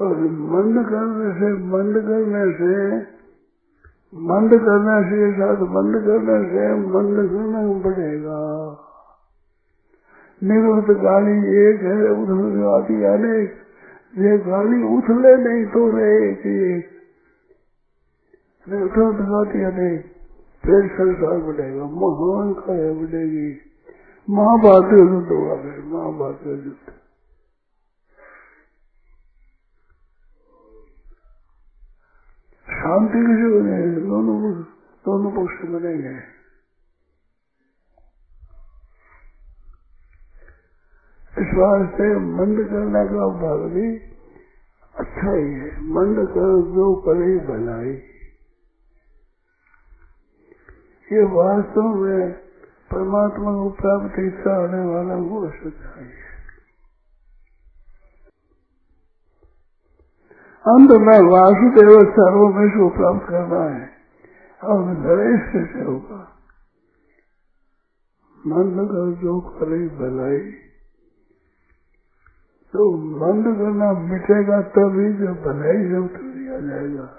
और 0.00 0.16
मंद 0.50 0.76
करने 0.86 1.30
से 1.34 1.48
मंद 1.64 1.96
करने 1.96 2.44
से, 2.52 2.74
मंद 4.14 4.52
करने 4.60 4.98
से 5.08 5.32
साथ 5.32 5.64
बंद 5.72 5.96
करने 6.04 6.36
से 6.44 6.68
मंद 6.86 7.16
करना 7.30 7.60
बढ़ेगा 7.84 8.38
निरुद्ध 10.42 10.90
गाली 11.00 11.34
एक 11.62 11.82
है, 11.82 11.98
उधर 12.12 12.66
आदि 12.66 12.96
अनेक। 13.04 13.50
ये 14.14 14.38
गाली 14.38 14.78
उछले 14.96 15.32
नहीं 15.36 15.64
तो 15.66 15.82
रहे 15.88 16.32
कि 16.34 16.54
उधर 18.66 19.20
गाती 19.22 19.62
अनेक। 19.64 20.00
फिर 20.64 20.88
संसार 20.88 21.38
बढ़ेगा 21.38 21.84
महान 22.00 22.52
का 22.52 22.72
बढ़ेगी 23.00 23.50
महाभारत 24.28 24.92
युद्ध 24.92 25.28
होगा 25.28 25.54
फिर, 25.56 25.84
महाभारत 25.86 26.46
युद्ध। 26.46 26.99
शांति 32.80 33.22
किसी 33.24 33.48
नहीं 33.62 33.88
दोनों 34.04 34.36
दोनों 35.04 35.30
पक्ष 35.32 35.64
बनेंगे 35.70 36.12
इस 41.34 41.50
वास्ते 41.56 42.06
मंद 42.28 42.62
करने 42.70 43.02
का 43.08 43.26
भाग 43.40 43.60
भी 43.74 43.88
अच्छा 44.94 45.34
ही 45.34 45.44
है 45.54 45.68
मंद 45.90 46.22
कर 46.28 46.54
जो 46.70 46.86
करे 47.04 47.28
भलाई 47.48 47.92
ये 51.08 51.22
वास्तव 51.34 51.94
में 52.00 52.32
परमात्मा 52.90 53.52
को 53.52 53.68
प्राप्त 53.78 54.18
इच्छा 54.18 54.56
होने 54.56 54.82
वाला 54.86 55.14
वो 55.28 55.46
सच्चाई 55.50 56.04
है। 56.04 56.29
अंत 60.68 60.90
में 60.90 61.30
वासुदेव 61.30 62.00
सर्वमेश 62.00 62.72
को 62.72 62.88
प्राप्त 62.88 63.28
करना 63.28 63.64
है। 63.64 63.90
और 64.64 64.84
नरेश 64.84 65.40
कैसे 65.52 65.84
होगा 65.84 66.36
मंद 68.46 68.88
कर 68.88 69.22
जो 69.22 69.40
करे 69.40 69.88
भलाई। 69.88 70.38
तो 72.72 72.96
मंद 72.96 73.44
करना 73.44 73.92
मिटेगा 73.92 74.62
तभी 74.62 75.12
जब 75.12 75.42
भलाई 75.42 75.88
जब 75.88 76.06
दिया 76.06 76.60
जाएगा। 76.60 77.16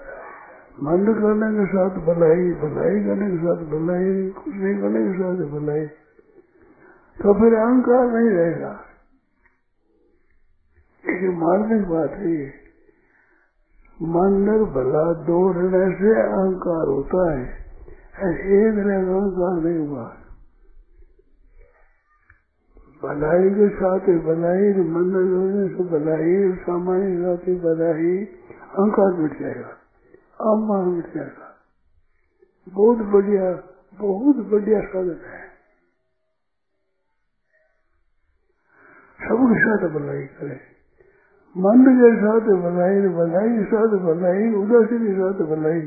मंद 0.82 1.06
करने 1.06 1.58
के 1.58 1.66
साथ 1.66 1.90
भलाई 1.90 2.52
भलाई 2.52 3.04
करने 3.04 3.30
के 3.30 3.36
साथ 3.36 3.64
भलाई, 3.64 4.30
कुछ 4.30 4.54
नहीं 4.54 4.80
करने 4.80 5.12
के 5.12 5.18
साथ 5.18 5.60
भलाई। 5.60 5.86
तो 7.22 7.34
फिर 7.34 7.54
अहंकार 7.54 8.06
नहीं 8.06 8.30
रहेगा। 8.30 8.80
एक 11.08 11.34
मार्मिक 11.34 11.88
बात 11.88 12.10
है 12.10 12.30
ये। 12.30 12.61
मंदिर 14.02 14.64
भला 14.64 15.12
दो 15.12 15.52
रहने 15.52 15.98
से 15.98 16.20
अहंकार 16.22 16.86
होता 16.86 17.32
है 17.32 17.42
एक 18.36 18.78
अहंकार 18.78 19.62
नहीं 19.64 19.88
हुआ। 19.88 20.16
भलाई 23.02 23.50
के 23.50 23.68
साथ 23.68 24.00
भलाई 24.00 24.88
मंदिर 24.88 25.32
होने 25.32 25.68
से 25.68 25.84
भलाई, 25.84 26.56
सामान्य 26.56 27.22
साथ 27.22 27.48
ही 27.48 27.54
भलाई, 27.54 28.24
अहंकार 28.24 29.12
मिट 29.12 29.40
जाएगा 29.40 29.68
अम्मान 30.52 30.88
मिट 30.88 31.14
जाएगा। 31.14 31.56
बहुत 32.72 32.98
बढ़िया 32.98 33.54
बहुत 34.00 34.36
बढ़िया 34.36 34.80
साधन 34.80 35.20
है। 35.26 35.42
सबके 39.18 39.58
साथ 39.60 39.88
भलाई 39.88 40.26
करें। 40.26 40.71
मंद 41.56 41.88
के 41.96 42.10
साथ 42.16 42.46
भलाई 42.60 43.00
भलाई 43.08 43.64
साथ 43.64 43.94
भलाई, 44.04 44.44
उदासी 44.54 44.98
के 44.98 45.12
साथ 45.12 45.40
भलाई। 45.46 45.80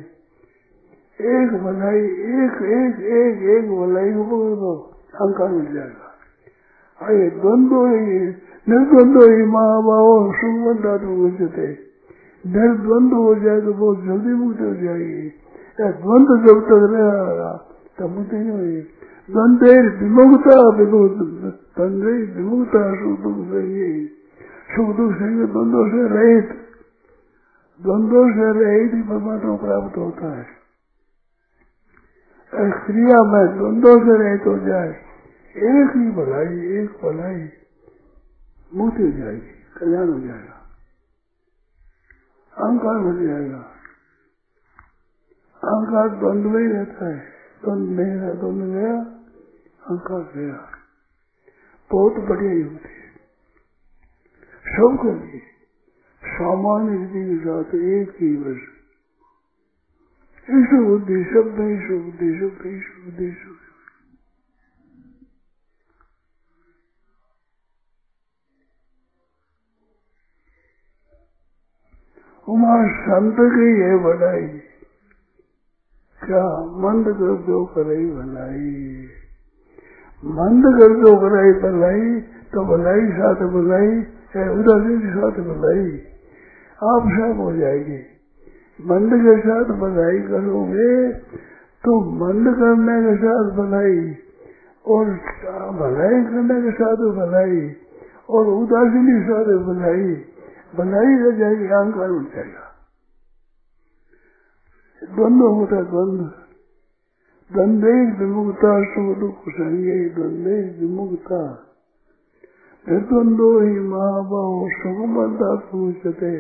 एक 1.20 1.54
भलाई, 1.64 2.02
एक 2.34 2.56
एक 2.72 3.00
एक 3.20 3.42
एक 3.54 3.66
भलाई 3.72 4.12
को 4.14 4.38
अहंकार 5.14 5.50
मिल 5.50 5.74
जाएगा। 5.74 6.12
आइए 7.02 7.30
द्वंद्व 7.30 7.76
ही 7.86 8.20
निर्द्वंद्व 8.68 9.22
ही 9.22 9.46
महाभाव 9.46 10.32
सुगंधा 10.34 10.98
तो 10.98 11.16
उचते 11.26 11.68
निर्द्वंद्व 12.44 13.16
हो 13.18 13.36
जाए 13.36 13.62
तो 13.62 13.74
बहुत 13.74 14.04
जल्दी 14.04 14.34
मुक्त 14.34 14.62
हो 14.62 14.74
जाएगी। 14.74 15.30
द्वंद्व 15.82 16.32
जब 16.48 16.60
तक 16.66 16.86
रहेगा 16.92 17.52
तब 18.00 18.10
मुक्ति 18.10 18.38
नहीं 18.38 18.52
होगी। 18.52 18.82
द्वंद्व 19.32 19.66
विमुक्ता 20.02 20.58
द्वंद्व 20.78 22.08
विमुक्ता 22.38 22.84
सुख 22.96 23.20
दुख 23.20 23.48
से 23.48 24.25
सुख 24.70 24.96
दुख 24.98 25.12
से 25.16 25.28
द्वंद्व 25.48 25.82
से 25.90 26.04
रहित 26.12 26.54
द्वंद्व 27.80 28.22
से 28.32 28.48
रहित 28.58 28.94
ही 28.94 29.02
परमात्मा 29.10 29.56
प्राप्त 29.62 29.98
होता 29.98 30.32
है 30.36 30.46
क्रिया 32.80 33.20
में 33.30 33.46
द्वंद्व 33.54 33.94
से 34.06 34.18
रहित 34.20 34.48
हो 34.48 34.56
जाए 34.66 34.90
एक 35.56 35.96
ही 35.96 36.10
भलाई 36.18 36.60
एक 36.80 36.98
भलाई 37.04 37.40
मुक्ति 38.72 39.04
हो 39.04 39.12
जाएगी 39.18 39.54
कल्याण 39.76 40.12
हो 40.14 40.20
जाएगा 40.20 40.58
अहंकार 42.54 43.00
बन 43.06 43.24
जाएगा 43.24 43.62
अहंकार 45.64 46.10
द्वंद्व 46.18 46.58
ही 46.58 46.68
रहता 46.68 47.08
है 47.08 47.18
द्वंद 47.64 48.00
नहीं 48.00 48.16
रहा 48.16 48.34
द्वंद 48.40 48.74
गया 48.74 48.94
अहंकार 48.94 50.24
गया 50.36 50.60
बहुत 51.92 52.20
बढ़िया 52.30 52.54
युक्ति 52.54 52.92
है 52.92 53.05
सबके 54.76 55.14
लिए 55.18 55.42
सामान्य 56.24 56.98
रीति 56.98 57.26
के 57.28 57.38
साथ 57.44 57.76
एक 57.90 58.16
ही 58.22 58.36
वर्ष 58.38 58.64
इस 60.48 60.74
बुद्धि 60.88 61.24
शब्द 61.24 61.60
ईश्वर 61.68 62.02
बुद्धि 62.02 62.32
शब्द 62.40 62.66
ईश्वर 62.68 63.04
बुद्धि 63.06 63.28
ईश्वर 63.28 63.64
उमा 72.48 72.74
संत 72.88 73.38
की 73.54 73.70
है 73.82 73.94
बढ़ाई 74.04 74.48
क्या 76.20 76.44
मंद 76.84 77.08
कर 77.08 77.38
दो 77.46 77.66
करे 77.66 77.96
भलाई। 78.12 78.70
मंद 80.24 80.68
कर 80.80 80.94
दो 81.02 81.12
कराई 81.22 81.52
भलाई 81.64 82.22
तो 82.54 82.64
भलाई 82.66 83.08
साथ 83.18 83.42
भलाई। 83.48 84.15
उदासी 84.36 84.98
के 85.00 85.10
साथ 85.10 85.36
बधाई 85.44 86.02
आप 86.84 87.04
सब 87.12 87.40
हो 87.40 87.52
जाएगी। 87.54 88.00
मंद 88.86 89.14
के 89.14 89.40
साथ 89.40 89.66
बधाई 89.66 90.20
करोगे 90.20 91.12
तो 91.84 92.00
मंद 92.12 92.48
करने 92.56 92.96
के 93.04 93.16
साथ 93.18 93.52
भलाई 93.58 94.16
और 94.86 95.06
भलाई 95.72 96.24
करने 96.24 96.62
के 96.62 96.72
साथ 96.72 96.96
भलाई 96.96 97.76
और 98.30 98.48
उदासी 98.48 99.02
के 99.06 99.20
साथ 99.24 99.46
भलाई 99.68 100.14
भलाई 100.76 101.16
रह 101.16 101.38
जाएगी, 101.38 101.66
अहंकार 101.66 102.10
उठ 102.10 102.24
जाएगा। 102.24 102.66
द्वंद्व 105.16 105.46
होता 105.46 105.82
द्वंद्व। 105.82 106.24
द्वंद्व 107.52 107.88
विमुक्ता 108.20 108.84
सुख 108.84 109.18
दुख 109.18 109.40
संगे 109.50 110.10
द्वंद्व 110.10 110.50
विमुक्ता 110.82 111.65
निर्द्वंदो 112.90 113.60
ही 113.60 113.80
महाभाव 113.80 114.70
सुगमता 114.70 115.56
पहुँचते 115.56 116.32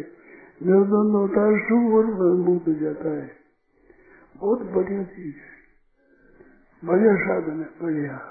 निर्द्वंद 0.65 1.12
होता 1.12 1.41
है 1.41 1.60
सुख 1.60 1.93
और 1.93 2.34
मुक्त 2.34 2.69
जाता 2.69 3.10
है। 3.10 3.31
बहुत 4.38 4.62
बढ़िया 4.62 5.03
चीज़ 5.03 5.36
है। 5.36 5.55
बढ़िया 6.86 7.15
साधन 7.15 7.60
है, 7.60 7.69
बढ़िया। 7.84 8.21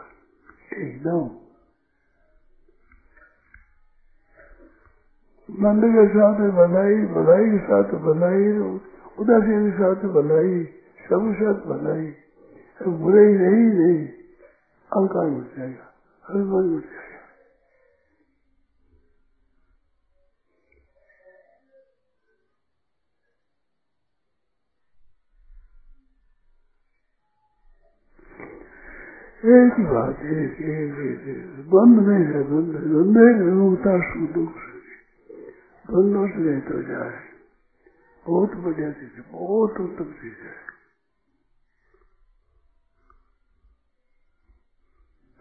एकदम। 0.78 1.30
नंद 5.50 5.82
के 5.84 6.08
साथ 6.08 6.50
भलाई 6.50 6.94
भलाई 6.94 7.50
के 7.50 7.58
साथ 7.58 7.84
भलाई 7.84 8.68
उदासी 9.18 9.70
के 9.70 9.70
साथ 9.70 10.08
भलाई 10.08 10.64
सब 11.10 11.34
साथ 11.34 11.54
भलाई 11.54 12.14
बुरे 12.88 13.26
ही 13.26 13.34
नहीं 13.34 13.78
नहीं। 13.80 14.06
अहंकार 14.06 15.30
मिट 15.30 15.58
जाएगा। 15.58 15.94
अभिमान 16.30 16.64
मिट 16.64 16.84
जाएगा। 16.84 17.03
एक 29.44 29.74
ही 29.78 29.84
बात 29.84 30.20
एक 30.24 30.60
एक 30.64 31.00
एक 31.00 31.48
द्वंद 31.64 31.98
नहीं 31.98 32.24
है 32.26 32.42
द्वंद 32.44 32.76
द्वंद 32.84 33.18
विमुक्ता 33.40 33.96
सुख 34.04 34.30
दुख 34.30 34.62
द्वंद्व 35.84 36.26
से 36.28 36.44
रहित 36.44 36.70
हो 36.70 36.80
जाए 36.82 37.18
बहुत 38.26 38.54
बढ़िया 38.58 38.90
चीज़ 38.92 39.12
है 39.12 39.24
बहुत 39.32 39.80
उत्तम 39.80 40.12
चीज़ 40.14 40.40
है 40.44 40.56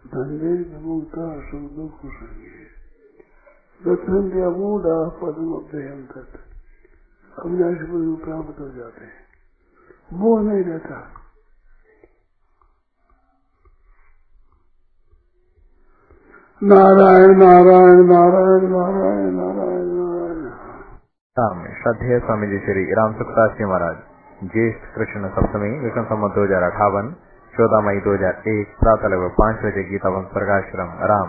धंधे 0.02 0.52
विमुक्ता 0.52 1.32
सुख 1.50 1.70
दुख 1.72 2.06
संगे 2.12 2.54
दक्षिण 3.80 4.30
मूढ़ा 4.58 5.00
पद्म 5.18 5.58
प्राप्त 8.24 8.60
हो 8.60 8.68
जाते 8.68 9.04
हैं 9.04 10.18
मोह 10.18 10.42
नहीं 10.42 10.64
रहता 10.64 11.23
नारायण 16.64 17.32
नारायण 17.38 17.98
नारायण 18.08 18.62
नारायण 18.68 19.24
नारायण 19.38 19.88
नारायण। 19.96 20.38
राम 21.36 21.58
श्रद्धेय 21.80 22.18
स्वामी 22.18 22.46
जी 22.46 22.58
श्री 22.58 22.84
राम 22.94 23.12
सुखदास 23.12 23.50
जी 23.58 23.64
महाराज। 23.64 23.96
ज्येष्ठ 24.44 24.86
कृष्ण 24.94 25.28
सप्तमी 25.34 25.68
विक्रम 25.80 26.04
सम्मत 26.04 26.34
दो 26.34 26.44
हज़ार 26.44 26.62
अठावन, 26.62 27.10
चौदह 27.54 27.84
मई 27.86 28.00
दो 28.06 28.14
हज़ार 28.14 28.48
एक 28.52 28.72
प्रातः 28.80 29.12
लगभग 29.14 29.34
पाँच 29.40 29.60
बजे 29.64 29.82
गीता 29.90 30.08
वंश 30.08 30.30
प्रकाश्रम 30.32 30.94
राम। 31.12 31.28